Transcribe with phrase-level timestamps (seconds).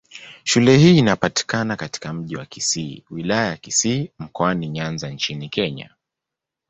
[0.43, 5.89] Shule hii inapatikana katika Mji wa Kisii, Wilaya ya Kisii, Mkoani Nyanza nchini Kenya.